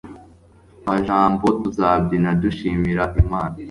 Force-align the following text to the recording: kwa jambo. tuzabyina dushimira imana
kwa 0.83 0.95
jambo. 1.07 1.47
tuzabyina 1.61 2.29
dushimira 2.41 3.03
imana 3.21 3.55